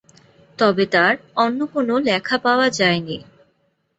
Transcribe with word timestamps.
তবে 0.59 0.83
তার 0.85 1.13
অন্য 1.35 1.59
কোনো 1.73 1.93
লেখা 2.07 2.37
পাওয়া 2.37 2.67
যায়নি। 2.71 3.17